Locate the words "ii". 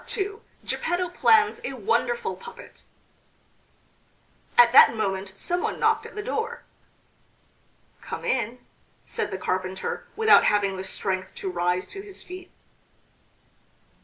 0.17-0.37